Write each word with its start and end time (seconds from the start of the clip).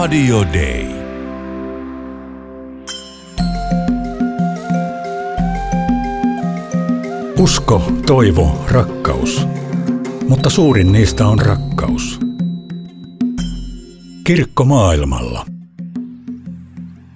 Radio 0.00 0.42
Day. 0.42 0.86
Usko, 7.38 7.92
toivo, 8.06 8.64
rakkaus. 8.70 9.46
Mutta 10.28 10.50
suurin 10.50 10.92
niistä 10.92 11.26
on 11.26 11.38
rakkaus. 11.38 12.20
Kirkko 14.24 14.64
maailmalla. 14.64 15.46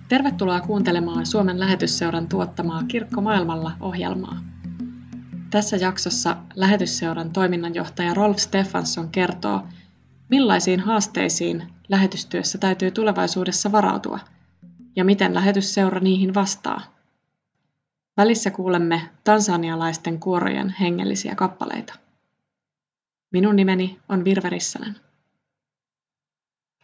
Tervetuloa 0.08 0.60
kuuntelemaan 0.60 1.26
Suomen 1.26 1.60
lähetysseuran 1.60 2.28
tuottamaa 2.28 2.82
Kirkko 2.82 3.20
maailmalla 3.20 3.72
ohjelmaa. 3.80 4.40
Tässä 5.50 5.76
jaksossa 5.76 6.36
lähetysseuran 6.54 7.30
toiminnanjohtaja 7.30 8.14
Rolf 8.14 8.38
Stefansson 8.38 9.08
kertoo, 9.08 9.62
millaisiin 10.30 10.80
haasteisiin 10.80 11.72
lähetystyössä 11.88 12.58
täytyy 12.58 12.90
tulevaisuudessa 12.90 13.72
varautua 13.72 14.18
ja 14.96 15.04
miten 15.04 15.34
lähetysseura 15.34 16.00
niihin 16.00 16.34
vastaa. 16.34 16.80
Välissä 18.16 18.50
kuulemme 18.50 19.10
tansanialaisten 19.24 20.20
kuorojen 20.20 20.74
hengellisiä 20.80 21.34
kappaleita. 21.34 21.94
Minun 23.32 23.56
nimeni 23.56 23.98
on 24.08 24.24
Virve 24.24 24.48
Rissanen. 24.48 24.96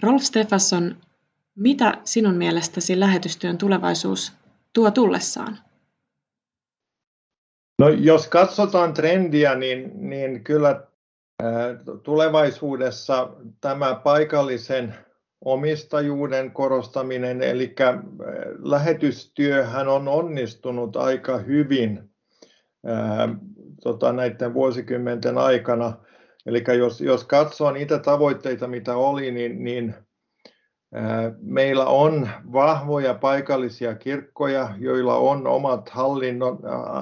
Rolf 0.02 0.22
Stefasson, 0.22 0.96
mitä 1.54 1.98
sinun 2.04 2.34
mielestäsi 2.34 3.00
lähetystyön 3.00 3.58
tulevaisuus 3.58 4.32
tuo 4.72 4.90
tullessaan? 4.90 5.58
No, 7.78 7.88
jos 7.88 8.28
katsotaan 8.28 8.94
trendiä, 8.94 9.54
niin, 9.54 10.10
niin 10.10 10.44
kyllä 10.44 10.86
tulevaisuudessa 12.02 13.30
tämä 13.60 13.94
paikallisen 13.94 14.94
omistajuuden 15.44 16.50
korostaminen, 16.50 17.42
eli 17.42 17.74
lähetystyöhän 18.62 19.88
on 19.88 20.08
onnistunut 20.08 20.96
aika 20.96 21.38
hyvin 21.38 22.10
tota, 23.82 24.12
näiden 24.12 24.54
vuosikymmenten 24.54 25.38
aikana. 25.38 25.92
Eli 26.46 26.64
jos, 26.78 27.00
jos 27.00 27.24
katsoo 27.24 27.70
niitä 27.70 27.98
tavoitteita, 27.98 28.66
mitä 28.66 28.96
oli, 28.96 29.30
niin, 29.30 29.64
niin 29.64 29.94
meillä 31.40 31.86
on 31.86 32.28
vahvoja 32.52 33.14
paikallisia 33.14 33.94
kirkkoja, 33.94 34.74
joilla 34.78 35.16
on 35.16 35.46
omat 35.46 35.88
hallinno, 35.88 36.58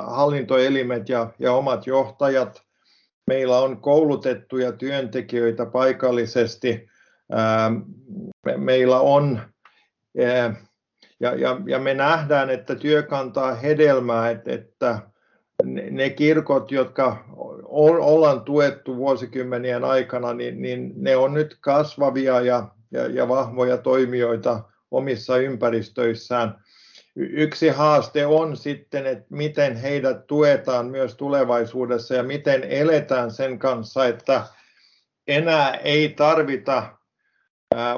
hallintoelimet 0.06 1.09
ja, 1.09 1.31
ja 1.39 1.53
omat 1.53 1.87
johtajat– 1.87 2.62
meillä 3.27 3.59
on 3.59 3.81
koulutettuja 3.81 4.73
työntekijöitä 4.73 5.67
paikallisesti. 5.67 6.89
Meillä 8.56 9.01
on, 9.01 9.41
ja, 11.20 11.37
ja, 11.37 11.61
ja 11.67 11.78
me 11.78 11.95
nähdään, 11.95 12.50
että 12.50 12.75
työ 12.75 13.03
kantaa 13.03 13.55
hedelmää, 13.55 14.31
että, 14.31 14.53
että 14.53 14.98
ne 15.91 16.11
kirkot, 16.11 16.73
jotka 16.73 17.25
ollaan 17.69 18.41
tuettu 18.41 18.97
vuosikymmenien 18.97 19.84
aikana, 19.84 20.34
niin, 20.34 20.62
niin 20.62 20.93
ne 20.97 21.17
on 21.17 21.34
nyt 21.34 21.56
kasvavia 21.61 22.41
ja, 22.41 22.69
ja, 22.91 23.06
ja 23.06 23.28
vahvoja 23.28 23.78
toimijoita 23.78 24.62
omissa 24.91 25.37
ympäristöissään 25.37 26.62
yksi 27.17 27.69
haaste 27.69 28.27
on 28.27 28.57
sitten, 28.57 29.07
että 29.07 29.27
miten 29.31 29.77
heidät 29.77 30.27
tuetaan 30.27 30.87
myös 30.87 31.17
tulevaisuudessa 31.17 32.15
ja 32.15 32.23
miten 32.23 32.65
eletään 32.65 33.31
sen 33.31 33.59
kanssa, 33.59 34.07
että 34.07 34.45
enää 35.27 35.75
ei 35.75 36.09
tarvita 36.09 36.99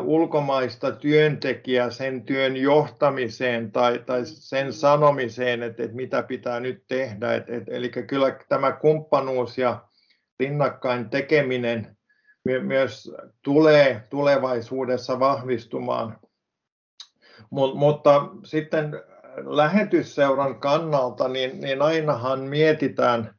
ulkomaista 0.02 0.92
työntekijää 0.92 1.90
sen 1.90 2.22
työn 2.24 2.56
johtamiseen 2.56 3.72
tai, 3.72 3.98
tai 4.06 4.20
sen 4.24 4.72
sanomiseen, 4.72 5.62
että, 5.62 5.82
että 5.82 5.96
mitä 5.96 6.22
pitää 6.22 6.60
nyt 6.60 6.84
tehdä. 6.88 7.34
Et, 7.34 7.50
et, 7.50 7.62
eli 7.66 7.88
kyllä 7.88 8.38
tämä 8.48 8.72
kumppanuus 8.72 9.58
ja 9.58 9.84
rinnakkain 10.40 11.10
tekeminen 11.10 11.96
myös 12.62 13.12
tulee 13.42 14.02
tulevaisuudessa 14.10 15.20
vahvistumaan. 15.20 16.18
Mut, 17.50 17.74
mutta 17.74 18.28
sitten 18.44 19.02
lähetysseuran 19.36 20.60
kannalta, 20.60 21.28
niin, 21.28 21.60
niin 21.60 21.82
ainahan 21.82 22.40
mietitään, 22.40 23.34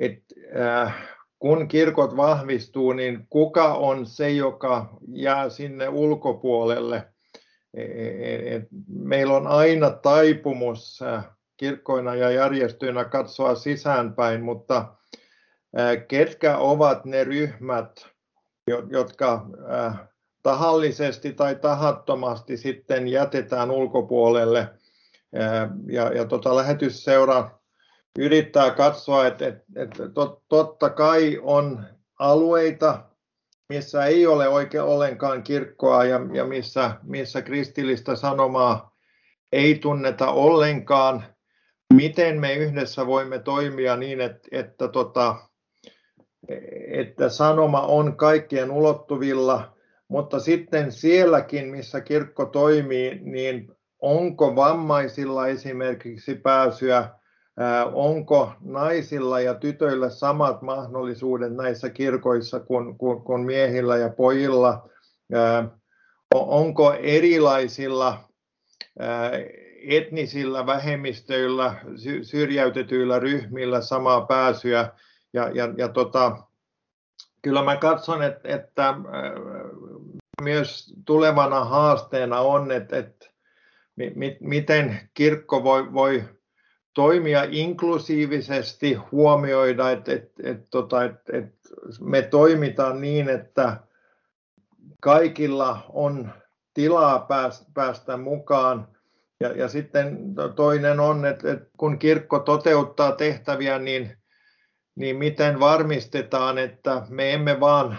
että 0.00 0.34
äh, 0.60 0.94
kun 1.38 1.68
kirkot 1.68 2.16
vahvistuu, 2.16 2.92
niin 2.92 3.26
kuka 3.30 3.74
on 3.74 4.06
se, 4.06 4.30
joka 4.30 4.98
jää 5.12 5.48
sinne 5.48 5.88
ulkopuolelle. 5.88 7.08
E, 7.74 7.82
e, 7.82 8.56
et 8.56 8.68
meillä 8.88 9.36
on 9.36 9.46
aina 9.46 9.90
taipumus 9.90 11.02
äh, 11.02 11.24
kirkkoina 11.56 12.14
ja 12.14 12.30
järjestöinä 12.30 13.04
katsoa 13.04 13.54
sisäänpäin, 13.54 14.42
mutta 14.42 14.96
äh, 15.78 16.06
ketkä 16.08 16.58
ovat 16.58 17.04
ne 17.04 17.24
ryhmät, 17.24 18.08
jotka 18.90 19.46
äh, 19.72 20.00
tahallisesti 20.42 21.32
tai 21.32 21.56
tahattomasti 21.56 22.56
sitten 22.56 23.08
jätetään 23.08 23.70
ulkopuolelle. 23.70 24.68
Ja, 25.86 26.12
ja 26.12 26.24
tota, 26.24 26.56
lähetysseura 26.56 27.50
yrittää 28.18 28.70
katsoa, 28.70 29.26
että, 29.26 29.46
että, 29.46 29.64
että 29.76 30.04
totta 30.48 30.90
kai 30.90 31.38
on 31.42 31.84
alueita, 32.18 33.02
missä 33.68 34.04
ei 34.04 34.26
ole 34.26 34.48
oikein 34.48 34.84
ollenkaan 34.84 35.42
kirkkoa 35.42 36.04
ja, 36.04 36.20
ja 36.32 36.44
missä, 36.44 36.90
missä 37.02 37.42
kristillistä 37.42 38.16
sanomaa 38.16 38.96
ei 39.52 39.78
tunneta 39.78 40.30
ollenkaan. 40.30 41.24
Miten 41.94 42.40
me 42.40 42.54
yhdessä 42.54 43.06
voimme 43.06 43.38
toimia 43.38 43.96
niin, 43.96 44.20
että, 44.20 44.48
että, 44.52 44.88
tota, 44.88 45.36
että 46.90 47.28
sanoma 47.28 47.80
on 47.80 48.16
kaikkien 48.16 48.70
ulottuvilla– 48.70 49.62
mutta 50.10 50.40
sitten 50.40 50.92
sielläkin, 50.92 51.68
missä 51.68 52.00
kirkko 52.00 52.44
toimii, 52.44 53.20
niin 53.22 53.72
onko 53.98 54.56
vammaisilla 54.56 55.46
esimerkiksi 55.46 56.34
pääsyä, 56.34 57.08
onko 57.92 58.52
naisilla 58.60 59.40
ja 59.40 59.54
tytöillä 59.54 60.10
samat 60.10 60.62
mahdollisuudet 60.62 61.54
näissä 61.54 61.90
kirkoissa 61.90 62.60
kuin, 62.60 62.98
kuin, 62.98 63.22
kuin 63.22 63.40
miehillä 63.40 63.96
ja 63.96 64.08
pojilla, 64.08 64.88
onko 66.34 66.92
erilaisilla 66.92 68.18
etnisillä 69.88 70.66
vähemmistöillä, 70.66 71.74
syrjäytetyillä 72.22 73.18
ryhmillä 73.18 73.80
samaa 73.80 74.26
pääsyä. 74.26 74.88
Ja, 75.32 75.50
ja, 75.54 75.74
ja 75.76 75.88
tota, 75.88 76.36
kyllä 77.42 77.62
mä 77.62 77.76
katson, 77.76 78.22
että, 78.22 78.48
että 78.48 78.94
myös 80.40 80.94
tulevana 81.06 81.64
haasteena 81.64 82.40
on, 82.40 82.72
että, 82.72 82.96
että 82.96 83.26
miten 84.40 85.00
kirkko 85.14 85.64
voi, 85.64 85.92
voi 85.92 86.24
toimia 86.94 87.46
inklusiivisesti, 87.50 88.94
huomioida, 88.94 89.90
että, 89.90 90.12
että, 90.12 90.42
että, 90.44 90.66
tota, 90.70 91.04
että, 91.04 91.36
että 91.36 91.68
me 92.00 92.22
toimitaan 92.22 93.00
niin, 93.00 93.28
että 93.28 93.76
kaikilla 95.00 95.84
on 95.88 96.32
tilaa 96.74 97.18
päästä, 97.18 97.66
päästä 97.74 98.16
mukaan. 98.16 98.88
Ja, 99.40 99.52
ja 99.52 99.68
sitten 99.68 100.18
toinen 100.56 101.00
on, 101.00 101.26
että, 101.26 101.52
että 101.52 101.66
kun 101.76 101.98
kirkko 101.98 102.38
toteuttaa 102.38 103.12
tehtäviä, 103.12 103.78
niin, 103.78 104.16
niin 104.94 105.16
miten 105.16 105.60
varmistetaan, 105.60 106.58
että 106.58 107.02
me 107.08 107.32
emme 107.32 107.60
vaan 107.60 107.98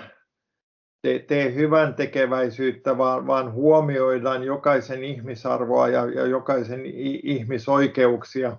te, 1.01 1.19
tee 1.27 1.53
hyvän 1.53 1.93
tekeväisyyttä, 1.93 2.97
vaan, 2.97 3.27
vaan 3.27 3.53
huomioidaan 3.53 4.43
jokaisen 4.43 5.03
ihmisarvoa 5.03 5.87
ja, 5.87 6.05
ja 6.05 6.25
jokaisen 6.25 6.85
ihmisoikeuksia. 7.23 8.57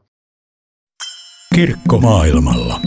Kirkko 1.55 1.99
maailmalla. 1.99 2.81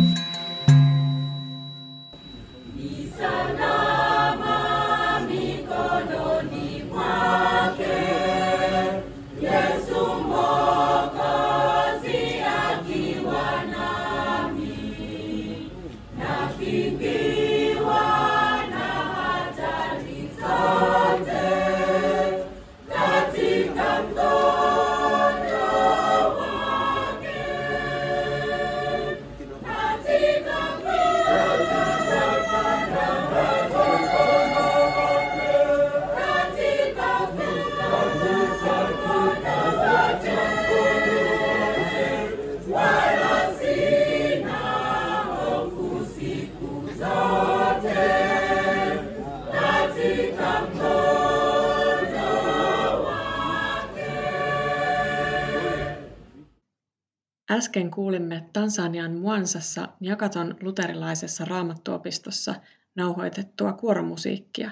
Äsken 57.56 57.92
kuulimme 57.92 58.50
Tansanian 58.54 59.18
Muansassa 59.18 59.90
Jakaton 60.02 60.56
luterilaisessa 60.62 61.46
raamattuopistossa 61.46 62.56
nauhoitettua 62.96 63.74
kuoromusiikkia. 63.74 64.72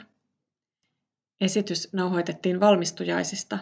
Esitys 1.42 1.94
nauhoitettiin 1.94 2.60
valmistujaisista. 2.60 3.60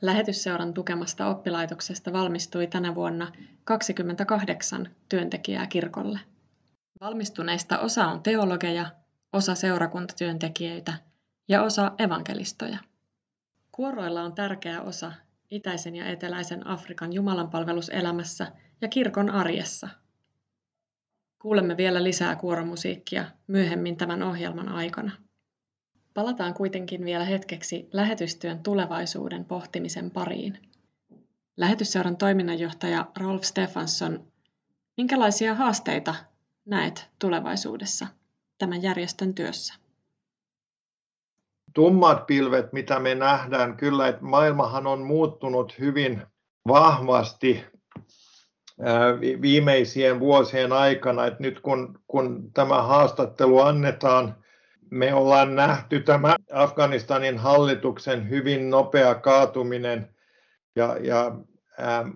Lähetysseuran 0.00 0.74
tukemasta 0.74 1.26
oppilaitoksesta 1.26 2.12
valmistui 2.12 2.66
tänä 2.66 2.94
vuonna 2.94 3.32
28 3.64 4.88
työntekijää 5.08 5.66
kirkolle. 5.66 6.20
Valmistuneista 7.00 7.78
osa 7.78 8.06
on 8.06 8.22
teologeja, 8.22 8.86
osa 9.32 9.54
seurakuntatyöntekijöitä 9.54 10.94
ja 11.48 11.62
osa 11.62 11.92
evankelistoja. 11.98 12.78
Kuoroilla 13.72 14.22
on 14.22 14.34
tärkeä 14.34 14.82
osa 14.82 15.12
itäisen 15.50 15.96
ja 15.96 16.06
eteläisen 16.06 16.66
Afrikan 16.66 17.12
jumalanpalveluselämässä 17.12 18.52
ja 18.80 18.88
kirkon 18.88 19.30
arjessa. 19.30 19.88
Kuulemme 21.38 21.76
vielä 21.76 22.04
lisää 22.04 22.36
kuoromusiikkia 22.36 23.24
myöhemmin 23.46 23.96
tämän 23.96 24.22
ohjelman 24.22 24.68
aikana. 24.68 25.12
Palataan 26.14 26.54
kuitenkin 26.54 27.04
vielä 27.04 27.24
hetkeksi 27.24 27.88
lähetystyön 27.92 28.62
tulevaisuuden 28.62 29.44
pohtimisen 29.44 30.10
pariin. 30.10 30.58
Lähetysseuran 31.56 32.16
toiminnanjohtaja 32.16 33.06
Rolf 33.16 33.42
Stefansson, 33.42 34.26
minkälaisia 34.96 35.54
haasteita 35.54 36.14
näet 36.64 37.10
tulevaisuudessa 37.18 38.06
tämän 38.58 38.82
järjestön 38.82 39.34
työssä? 39.34 39.83
Tummat 41.74 42.26
pilvet, 42.26 42.72
mitä 42.72 42.98
me 42.98 43.14
nähdään, 43.14 43.76
kyllä, 43.76 44.08
että 44.08 44.24
maailmahan 44.24 44.86
on 44.86 45.00
muuttunut 45.00 45.78
hyvin 45.78 46.22
vahvasti 46.68 47.64
viimeisien 49.42 50.20
vuosien 50.20 50.72
aikana, 50.72 51.26
että 51.26 51.42
nyt 51.42 51.60
kun, 51.60 51.98
kun 52.06 52.52
tämä 52.52 52.82
haastattelu 52.82 53.60
annetaan, 53.60 54.36
me 54.90 55.14
ollaan 55.14 55.54
nähty 55.54 56.00
tämä 56.00 56.36
Afganistanin 56.52 57.38
hallituksen 57.38 58.30
hyvin 58.30 58.70
nopea 58.70 59.14
kaatuminen. 59.14 60.14
Ja, 60.76 60.96
ja 61.00 61.36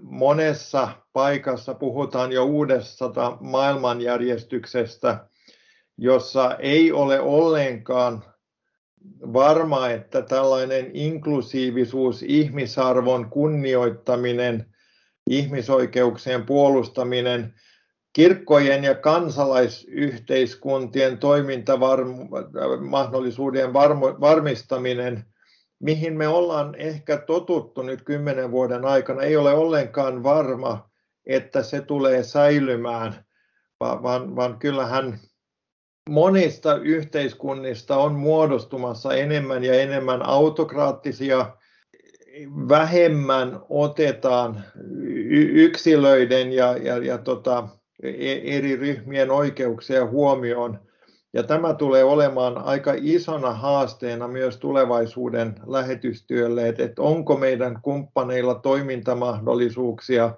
monessa 0.03 0.89
paikassa 1.13 1.75
puhutaan 1.75 2.33
jo 2.33 2.45
uudesta 2.45 3.37
maailmanjärjestyksestä, 3.41 5.29
jossa 5.97 6.57
ei 6.59 6.93
ole 6.93 7.21
ollenkaan 7.21 8.25
varma, 9.33 9.89
että 9.89 10.23
tällainen 10.23 10.91
inklusiivisuus, 10.95 12.23
ihmisarvon 12.23 13.31
kunnioittaminen, 13.31 14.67
ihmisoikeuksien 15.31 16.47
puolustaminen, 16.47 17.55
kirkkojen 18.13 18.85
ja 18.85 18.95
kansalaisyhteiskuntien 18.95 21.19
toimintamahdollisuuden 21.19 23.73
varmistaminen, 24.21 25.25
mihin 25.81 26.17
me 26.17 26.29
ollaan 26.29 26.75
ehkä 26.75 27.17
totuttu 27.17 27.83
nyt 27.83 28.03
kymmenen 28.03 28.51
vuoden 28.51 28.85
aikana, 28.85 29.23
ei 29.23 29.37
ole 29.37 29.53
ollenkaan 29.53 30.23
varma, 30.23 30.91
että 31.27 31.63
se 31.63 31.81
tulee 31.81 32.23
säilymään, 32.23 33.25
vaan, 33.81 34.37
vaan 34.37 34.59
kyllähän 34.59 35.21
monista 36.09 36.77
yhteiskunnista 36.77 37.97
on 37.97 38.15
muodostumassa 38.15 39.15
enemmän 39.15 39.65
ja 39.65 39.75
enemmän 39.75 40.27
autokraattisia, 40.27 41.47
vähemmän 42.69 43.61
otetaan 43.69 44.65
yksilöiden 45.53 46.53
ja, 46.53 46.77
ja, 46.77 46.99
ja 46.99 47.19
tota, 47.19 47.69
e, 48.03 48.57
eri 48.57 48.77
ryhmien 48.77 49.31
oikeuksia 49.31 50.07
huomioon. 50.07 50.79
Ja 51.33 51.43
tämä 51.43 51.75
tulee 51.75 52.05
olemaan 52.05 52.59
aika 52.59 52.95
isona 52.97 53.53
haasteena 53.53 54.29
myös 54.29 54.57
tulevaisuuden 54.57 55.55
lähetystyölle, 55.67 56.69
että, 56.69 56.85
että 56.85 57.03
onko 57.03 57.37
meidän 57.37 57.83
kumppaneilla 57.83 58.55
toimintamahdollisuuksia, 58.55 60.35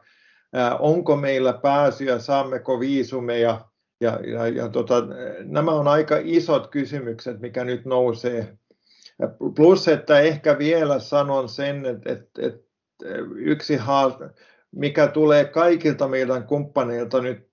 onko 0.79 1.17
meillä 1.17 1.53
pääsyä, 1.53 2.19
saammeko 2.19 2.81
viisumeja, 2.81 3.70
ja, 4.00 4.19
ja, 4.26 4.49
ja 4.49 4.69
tota, 4.69 4.94
nämä 5.44 5.73
on 5.73 5.88
aika 5.88 6.17
isot 6.23 6.67
kysymykset, 6.67 7.41
mikä 7.41 7.64
nyt 7.64 7.85
nousee. 7.85 8.58
Plus, 9.56 9.88
että 9.88 10.20
ehkä 10.20 10.58
vielä 10.58 10.99
sanon 10.99 11.49
sen, 11.49 11.87
että, 11.87 12.12
että, 12.12 12.47
että 12.47 12.70
yksi 13.37 13.76
haaste, 13.76 14.31
mikä 14.73 15.06
tulee 15.06 15.44
kaikilta 15.44 16.08
meidän 16.08 16.47
kumppaneilta 16.47 17.20
nyt 17.20 17.49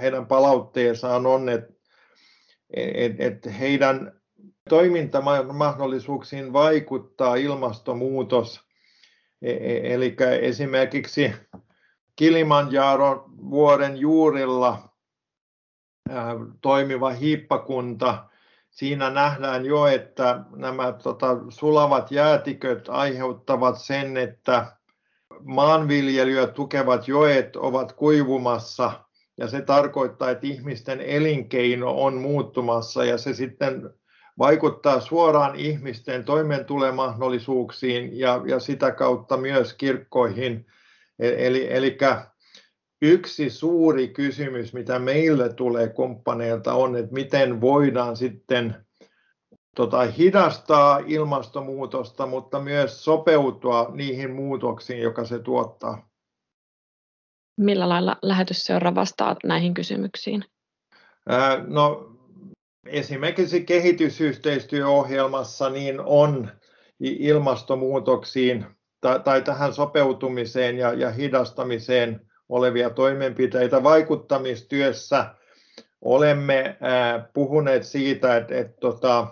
heidän 0.00 0.26
palautteessaan 0.26 1.26
on, 1.26 1.48
että, 1.48 1.72
että, 3.18 3.50
heidän 3.50 4.20
toimintamahdollisuuksiin 4.68 6.52
vaikuttaa 6.52 7.34
ilmastonmuutos. 7.34 8.60
E, 9.42 9.50
e, 9.52 9.94
eli 9.94 10.16
esimerkiksi 10.40 11.32
Kilimanjaro 12.16 13.24
vuoren 13.50 13.96
juurilla 13.96 14.91
toimiva 16.60 17.10
hiippakunta. 17.10 18.24
Siinä 18.70 19.10
nähdään 19.10 19.64
jo, 19.66 19.86
että 19.86 20.40
nämä 20.56 20.92
tota, 20.92 21.36
sulavat 21.48 22.10
jäätiköt 22.10 22.88
aiheuttavat 22.88 23.78
sen, 23.78 24.16
että 24.16 24.66
maanviljelyä 25.44 26.46
tukevat 26.46 27.08
joet 27.08 27.56
ovat 27.56 27.92
kuivumassa 27.92 28.92
ja 29.36 29.48
se 29.48 29.62
tarkoittaa, 29.62 30.30
että 30.30 30.46
ihmisten 30.46 31.00
elinkeino 31.00 32.02
on 32.02 32.14
muuttumassa 32.14 33.04
ja 33.04 33.18
se 33.18 33.34
sitten 33.34 33.90
vaikuttaa 34.38 35.00
suoraan 35.00 35.56
ihmisten 35.56 36.24
toimeentulemahdollisuuksiin 36.24 38.18
ja, 38.18 38.42
ja 38.46 38.60
sitä 38.60 38.90
kautta 38.90 39.36
myös 39.36 39.74
kirkkoihin. 39.74 40.66
E-, 41.18 41.46
eli, 41.46 41.72
eli 41.72 41.98
yksi 43.02 43.50
suuri 43.50 44.08
kysymys, 44.08 44.74
mitä 44.74 44.98
meille 44.98 45.52
tulee 45.52 45.88
kumppaneilta 45.88 46.74
on, 46.74 46.96
että 46.96 47.12
miten 47.12 47.60
voidaan 47.60 48.16
sitten 48.16 48.86
tota, 49.76 50.02
hidastaa 50.02 51.00
ilmastonmuutosta, 51.06 52.26
mutta 52.26 52.60
myös 52.60 53.04
sopeutua 53.04 53.90
niihin 53.94 54.34
muutoksiin, 54.34 55.00
joka 55.00 55.24
se 55.24 55.38
tuottaa. 55.38 56.08
Millä 57.60 57.88
lailla 57.88 58.16
lähetysseura 58.22 58.94
vastaa 58.94 59.36
näihin 59.44 59.74
kysymyksiin? 59.74 60.44
no, 61.66 62.12
esimerkiksi 62.86 63.64
kehitysyhteistyöohjelmassa 63.64 65.70
niin 65.70 66.00
on 66.00 66.50
ilmastonmuutoksiin 67.00 68.66
tai, 69.00 69.20
tai 69.20 69.42
tähän 69.42 69.74
sopeutumiseen 69.74 70.78
ja, 70.78 70.92
ja 70.92 71.10
hidastamiseen 71.10 72.31
olevia 72.48 72.90
toimenpiteitä 72.90 73.82
vaikuttamistyössä. 73.82 75.34
Olemme 76.00 76.76
puhuneet 77.34 77.82
siitä, 77.82 78.36
että, 78.36 78.54
että 78.54 78.76
tota, 78.80 79.26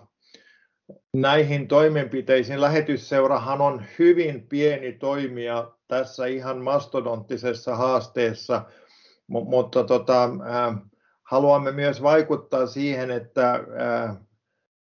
näihin 1.15 1.69
toimenpiteisiin 1.69 2.61
lähetysseurahan 2.61 3.61
on 3.61 3.85
hyvin 3.99 4.49
pieni 4.49 4.93
toimija 4.93 5.73
tässä 5.89 6.27
ihan 6.27 6.59
mastodonttisessa 6.59 7.77
haasteessa, 7.77 8.63
mutta 9.27 9.85
tota, 9.85 10.31
haluamme 11.23 11.73
myös 11.73 12.03
vaikuttaa 12.03 12.67
siihen, 12.67 13.11
että 13.11 13.61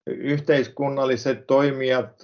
yhteiskunnalliset 0.07 1.47
toimijat 1.47 2.23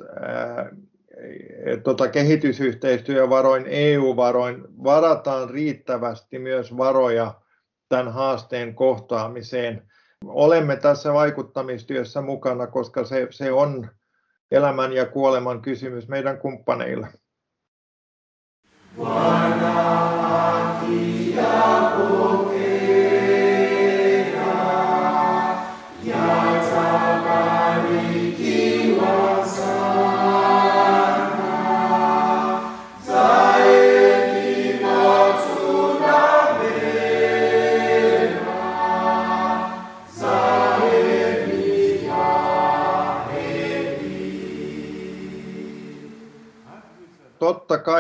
tota, 1.84 2.08
kehitysyhteistyövaroin, 2.08 3.66
EU-varoin 3.68 4.64
varataan 4.84 5.50
riittävästi 5.50 6.40
myös 6.40 6.78
varoja 6.78 7.34
tämän 7.90 8.14
haasteen 8.14 8.76
kohtaamiseen. 8.76 9.88
Olemme 10.26 10.76
tässä 10.76 11.14
vaikuttamistyössä 11.14 12.22
mukana, 12.22 12.68
koska 12.68 13.06
se, 13.06 13.28
se 13.30 13.52
on 13.52 13.90
elämän 14.52 14.94
ja 14.94 15.06
kuoleman 15.06 15.62
kysymys 15.62 16.08
meidän 16.08 16.38
kumppaneille. 16.38 17.08
Bwana 18.96 19.98
totta 21.36 22.47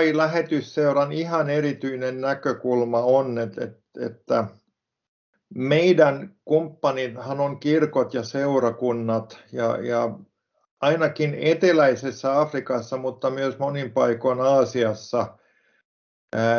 kai 0.07 0.17
lähetysseuran 0.17 1.11
ihan 1.11 1.49
erityinen 1.49 2.21
näkökulma 2.21 2.99
on, 2.99 3.39
että, 3.39 3.67
että 3.99 4.45
meidän 5.55 6.35
kumppanithan 6.45 7.39
on 7.39 7.59
kirkot 7.59 8.13
ja 8.13 8.23
seurakunnat 8.23 9.39
ja, 9.51 9.77
ja 9.77 10.19
ainakin 10.81 11.37
eteläisessä 11.41 12.41
Afrikassa, 12.41 12.97
mutta 12.97 13.29
myös 13.29 13.59
monin 13.59 13.91
paikoin 13.91 14.41
Aasiassa, 14.41 15.37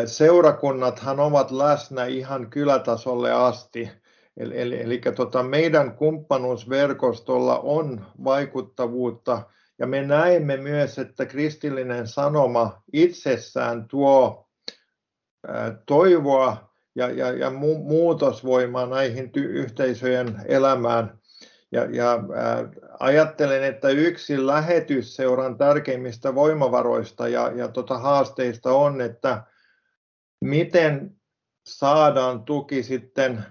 seurakunnathan 0.05 1.21
ovat 1.21 1.51
läsnä 1.51 2.07
ihan 2.07 2.51
kylätasolle 2.51 3.33
asti. 3.33 3.91
Eli, 4.37 4.61
eli, 4.61 4.83
eli 4.83 5.01
tota, 5.17 5.43
meidän 5.43 5.97
kumppanuusverkostolla 5.97 7.59
on 7.59 8.07
vaikuttavuutta 8.25 9.43
ja 9.79 9.87
me 9.87 10.03
näemme 10.03 10.57
myös, 10.57 10.99
että 10.99 11.27
kristillinen 11.27 12.07
sanoma 12.07 12.83
itsessään 12.93 13.89
tuo 13.89 14.49
toivoa 15.87 16.73
ja, 16.95 17.11
ja, 17.11 17.33
ja 17.33 17.51
muutosvoimaa 17.51 18.87
näihin 18.87 19.25
ty- 19.25 19.51
yhteisöjen 19.51 20.43
elämään. 20.45 21.19
Ja, 21.73 21.85
ja 21.85 22.13
äh, 22.13 22.71
ajattelen, 23.01 23.65
että 23.65 23.89
yksi 23.89 24.47
lähetysseuran 24.47 25.59
tärkeimmistä 25.59 26.35
voimavaroista 26.35 27.29
ja, 27.29 27.53
ja 27.55 27.69
tota 27.69 27.99
haasteista 27.99 28.73
on, 28.73 29.01
että 29.01 29.43
miten 30.41 31.17
saadaan 31.67 32.45
tuki 32.45 32.83
sitten 32.83 33.45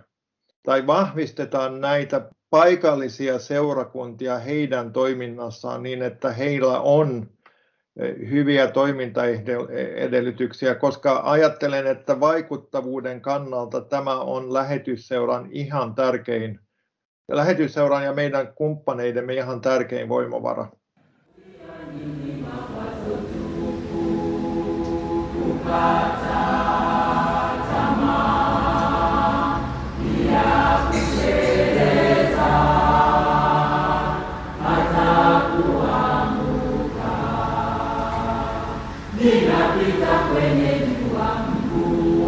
tai 0.63 0.87
vahvistetaan 0.87 1.81
näitä 1.81 2.29
paikallisia 2.49 3.39
seurakuntia 3.39 4.39
heidän 4.39 4.93
toiminnassaan 4.93 5.83
niin, 5.83 6.01
että 6.01 6.31
heillä 6.31 6.81
on 6.81 7.29
hyviä 8.29 8.67
toimintaedellytyksiä, 8.67 10.75
koska 10.75 11.21
ajattelen, 11.23 11.87
että 11.87 12.19
vaikuttavuuden 12.19 13.21
kannalta 13.21 13.81
tämä 13.81 14.19
on 14.19 14.53
lähetysseuran 14.53 15.47
ihan 15.51 15.95
tärkein, 15.95 16.59
lähetysseuran 17.31 18.03
ja 18.03 18.13
meidän 18.13 18.53
kumppaneidemme 18.55 19.33
ihan 19.33 19.61
tärkein 19.61 20.09
voimavara. 20.09 20.67
vinapita 39.31 40.13
kwenye 40.33 40.71
jua 40.79 41.27
mkuu 41.49 42.27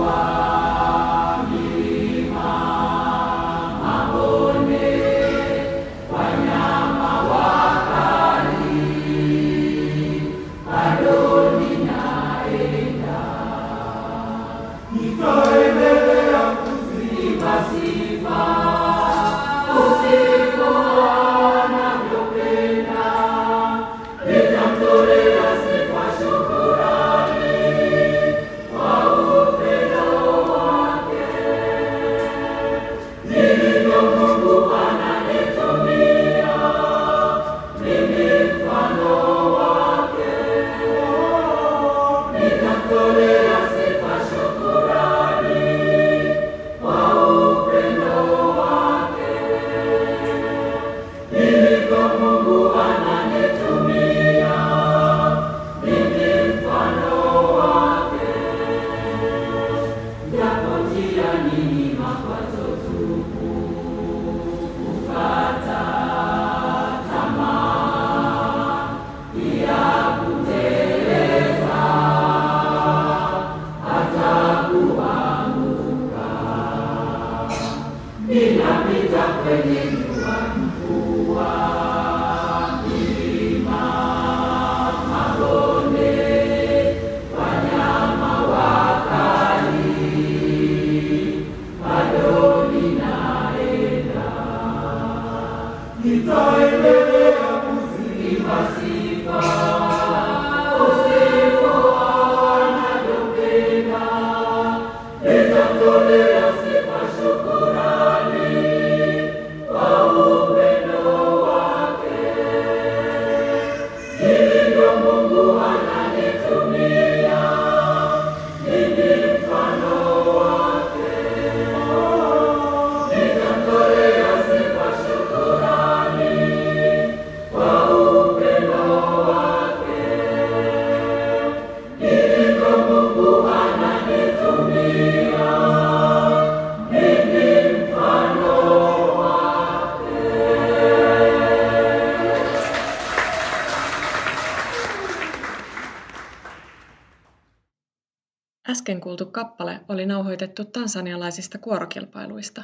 Äsken 148.89 149.01
kuultu 149.01 149.25
kappale 149.25 149.81
oli 149.89 150.05
nauhoitettu 150.05 150.65
tansanialaisista 150.65 151.57
kuorokilpailuista. 151.57 152.63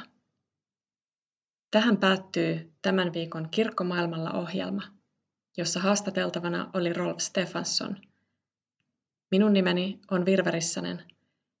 Tähän 1.70 1.96
päättyy 1.96 2.72
tämän 2.82 3.12
viikon 3.12 3.48
Kirkkomaailmalla 3.50 4.32
ohjelma, 4.32 4.82
jossa 5.56 5.80
haastateltavana 5.80 6.70
oli 6.74 6.92
Rolf 6.92 7.18
Stefansson. 7.18 7.96
Minun 9.30 9.52
nimeni 9.52 10.00
on 10.10 10.24
Virve 10.26 10.50
Rissanen, 10.50 11.02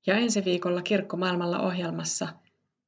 ja 0.06 0.14
ensi 0.14 0.44
viikolla 0.44 0.82
Kirkkomaailmalla 0.82 1.58
ohjelmassa 1.58 2.28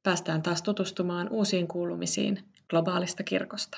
päästään 0.03 0.41
taas 0.41 0.61
tutustumaan 0.61 1.29
uusiin 1.29 1.67
kuulumisiin 1.67 2.51
globaalista 2.69 3.23
kirkosta. 3.23 3.77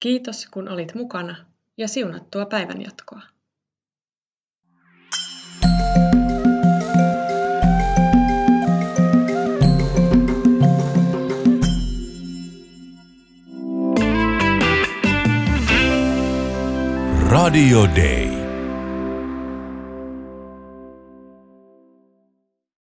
Kiitos 0.00 0.46
kun 0.46 0.68
olit 0.68 0.94
mukana 0.94 1.36
ja 1.76 1.88
siunattua 1.88 2.46
päivänjatkoa. 2.46 3.33
Radio 17.34 17.84
Day. 17.88 18.33